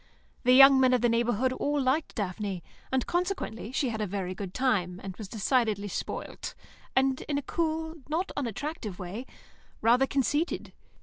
[0.45, 4.33] The young men of the neighbourhood all liked Daphne, and consequently she had a very
[4.33, 6.55] good time, and was decidedly spoilt,
[6.95, 9.27] and, in a cool, not unattractive way,
[9.79, 10.73] rather conceited.